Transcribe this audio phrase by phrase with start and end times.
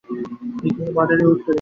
[0.03, 1.49] Victorian বর্ডারের উত্তরে, বিরতি।